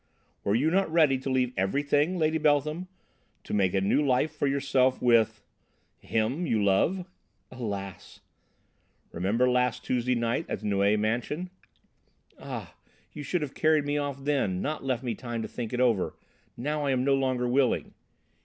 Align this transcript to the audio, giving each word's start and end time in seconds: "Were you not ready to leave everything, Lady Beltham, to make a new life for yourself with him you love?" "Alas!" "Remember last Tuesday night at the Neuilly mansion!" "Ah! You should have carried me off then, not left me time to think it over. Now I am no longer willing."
"Were 0.43 0.55
you 0.55 0.71
not 0.71 0.91
ready 0.91 1.19
to 1.19 1.29
leave 1.29 1.53
everything, 1.55 2.17
Lady 2.17 2.39
Beltham, 2.39 2.87
to 3.43 3.53
make 3.53 3.75
a 3.75 3.81
new 3.81 4.03
life 4.03 4.35
for 4.35 4.47
yourself 4.47 4.99
with 4.99 5.43
him 5.99 6.47
you 6.47 6.63
love?" 6.63 7.05
"Alas!" 7.51 8.19
"Remember 9.11 9.47
last 9.47 9.83
Tuesday 9.85 10.15
night 10.15 10.47
at 10.49 10.61
the 10.61 10.65
Neuilly 10.65 10.97
mansion!" 10.97 11.51
"Ah! 12.39 12.73
You 13.13 13.21
should 13.21 13.43
have 13.43 13.53
carried 13.53 13.85
me 13.85 13.95
off 13.99 14.23
then, 14.23 14.59
not 14.59 14.83
left 14.83 15.03
me 15.03 15.13
time 15.13 15.43
to 15.43 15.47
think 15.47 15.71
it 15.71 15.79
over. 15.79 16.15
Now 16.57 16.83
I 16.83 16.89
am 16.89 17.03
no 17.03 17.13
longer 17.13 17.47
willing." 17.47 17.93